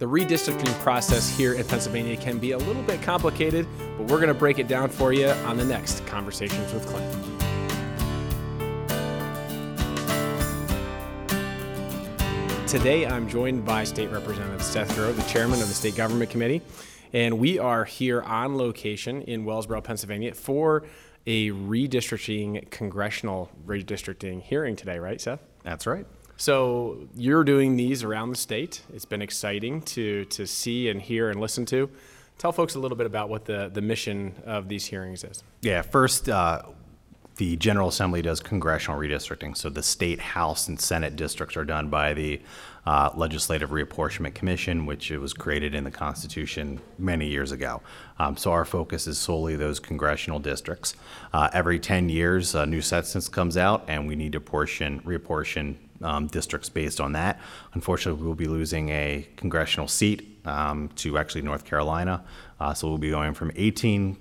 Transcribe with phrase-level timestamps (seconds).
[0.00, 3.66] The redistricting process here in Pennsylvania can be a little bit complicated,
[3.98, 7.06] but we're going to break it down for you on the next Conversations with Clint.
[12.66, 16.62] Today, I'm joined by State Representative Seth Grove, the chairman of the State Government Committee,
[17.12, 20.84] and we are here on location in Wellsboro, Pennsylvania for
[21.26, 25.40] a redistricting, congressional redistricting hearing today, right, Seth?
[25.62, 26.06] That's right.
[26.40, 28.80] So you're doing these around the state.
[28.94, 31.90] It's been exciting to to see and hear and listen to.
[32.38, 35.44] Tell folks a little bit about what the, the mission of these hearings is.
[35.60, 36.62] Yeah, first, uh,
[37.40, 39.56] the General Assembly does congressional redistricting.
[39.56, 42.38] So the state House and Senate districts are done by the
[42.84, 47.80] uh, Legislative Reapportionment Commission, which it was created in the Constitution many years ago.
[48.18, 50.94] Um, so our focus is solely those congressional districts.
[51.32, 55.76] Uh, every 10 years, a new census comes out, and we need to portion, reapportion
[56.02, 57.40] um, districts based on that.
[57.72, 62.22] Unfortunately, we'll be losing a congressional seat um, to actually North Carolina.
[62.60, 64.18] Uh, so we'll be going from 18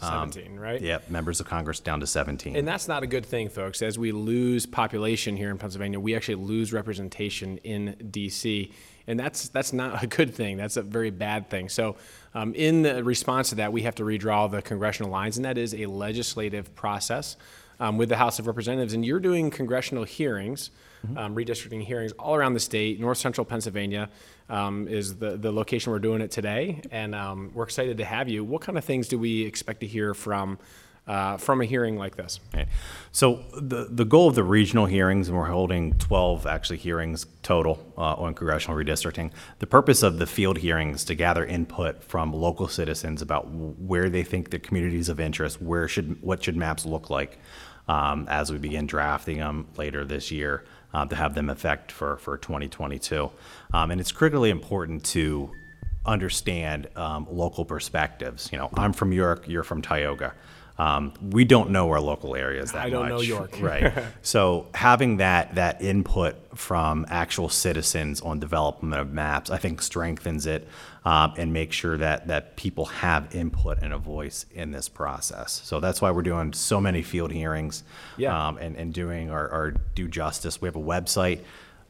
[0.00, 0.80] 17, right?
[0.80, 2.56] Yep, members of Congress down to 17.
[2.56, 3.82] And that's not a good thing, folks.
[3.82, 8.72] As we lose population here in Pennsylvania, we actually lose representation in D.C.,
[9.06, 10.56] and that's that's not a good thing.
[10.56, 11.68] That's a very bad thing.
[11.68, 11.96] So,
[12.34, 15.58] um, in the response to that, we have to redraw the congressional lines, and that
[15.58, 17.36] is a legislative process
[17.80, 18.92] um, with the House of Representatives.
[18.92, 20.70] And you're doing congressional hearings,
[21.16, 23.00] um, redistricting hearings all around the state.
[23.00, 24.10] North Central Pennsylvania
[24.50, 28.28] um, is the, the location we're doing it today, and um, we're excited to have
[28.28, 28.44] you.
[28.44, 30.58] What kind of things do we expect to hear from?
[31.06, 32.38] Uh, from a hearing like this.
[32.54, 32.66] Okay.
[33.10, 37.92] So the, the goal of the regional hearings, and we're holding 12 actually hearings total
[37.98, 39.32] uh, on congressional redistricting.
[39.58, 44.22] The purpose of the field hearings to gather input from local citizens about where they
[44.22, 47.40] think the communities of interest, where should what should maps look like
[47.88, 52.16] um, as we begin drafting them later this year uh, to have them effect for
[52.18, 53.30] for 2022.
[53.72, 55.50] Um, and it's critically important to
[56.06, 58.48] understand um, local perspectives.
[58.52, 60.34] You know, I'm from York, you're from Tioga.
[60.78, 62.86] Um, we don't know our local areas that much.
[62.86, 63.10] I don't much.
[63.10, 63.56] know York.
[63.60, 63.92] right?
[64.22, 70.46] So having that that input from actual citizens on development of maps, I think strengthens
[70.46, 70.66] it
[71.04, 75.60] um, and makes sure that that people have input and a voice in this process.
[75.64, 77.84] So that's why we're doing so many field hearings
[78.16, 78.48] Yeah.
[78.48, 80.62] um, and, and doing our, our due justice.
[80.62, 81.40] We have a website,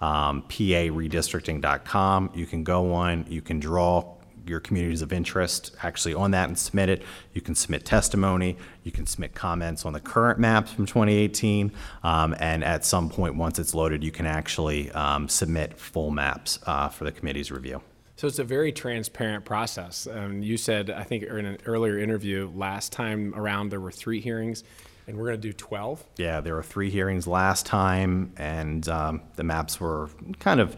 [0.00, 2.30] um, paredistricting.com.
[2.34, 4.14] You can go on, you can draw
[4.48, 7.02] your communities of interest actually on that and submit it.
[7.34, 8.56] You can submit testimony.
[8.82, 11.72] You can submit comments on the current maps from 2018.
[12.02, 16.58] Um, and at some point, once it's loaded, you can actually um, submit full maps
[16.66, 17.82] uh, for the committee's review.
[18.16, 20.08] So it's a very transparent process.
[20.10, 24.20] Um, you said, I think in an earlier interview last time around, there were three
[24.20, 24.64] hearings,
[25.08, 26.04] and we're going to do 12.
[26.18, 30.76] Yeah, there were three hearings last time, and um, the maps were kind of,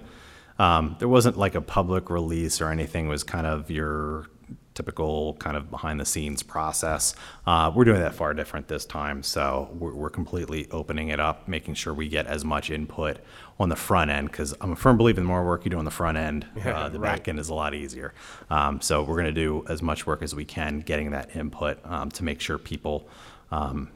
[0.59, 3.07] um, there wasn't like a public release or anything.
[3.07, 4.29] It was kind of your
[4.73, 7.17] typical kind of behind the scenes process.
[7.45, 11.49] Uh, we're doing that far different this time, so we're, we're completely opening it up,
[11.49, 13.19] making sure we get as much input
[13.59, 15.85] on the front end, because I'm a firm believer the more work you do on
[15.85, 17.17] the front end, uh, the right.
[17.17, 18.15] back end is a lot easier.
[18.49, 21.85] Um, so we're going to do as much work as we can getting that input
[21.85, 23.09] um, to make sure people
[23.51, 23.91] um,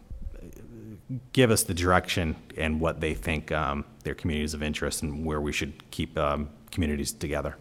[1.33, 5.41] give us the direction and what they think um, their communities of interest and where
[5.41, 7.57] we should keep um, communities together.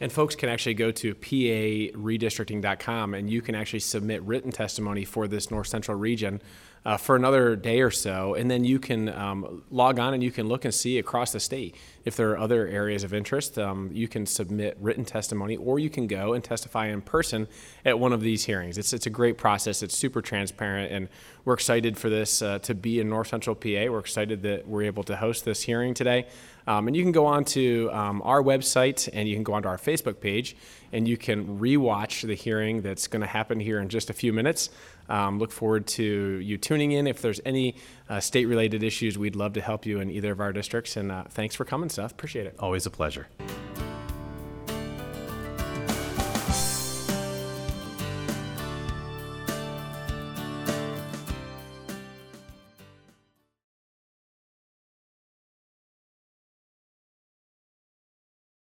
[0.00, 5.28] And folks can actually go to paredistricting.com and you can actually submit written testimony for
[5.28, 6.42] this North Central region
[6.84, 8.34] uh, for another day or so.
[8.34, 11.40] And then you can um, log on and you can look and see across the
[11.40, 13.58] state if there are other areas of interest.
[13.58, 17.46] Um, you can submit written testimony or you can go and testify in person
[17.84, 18.78] at one of these hearings.
[18.78, 21.08] It's, it's a great process, it's super transparent, and
[21.44, 23.68] we're excited for this uh, to be in North Central PA.
[23.68, 26.26] We're excited that we're able to host this hearing today.
[26.66, 29.68] Um, and you can go on to um, our website and you can go onto
[29.68, 30.56] our Facebook page
[30.92, 34.32] and you can rewatch the hearing that's going to happen here in just a few
[34.32, 34.70] minutes.
[35.08, 37.06] Um, look forward to you tuning in.
[37.06, 37.76] If there's any
[38.08, 40.96] uh, state related issues, we'd love to help you in either of our districts.
[40.96, 42.12] And uh, thanks for coming, Seth.
[42.12, 42.56] Appreciate it.
[42.58, 43.28] Always a pleasure.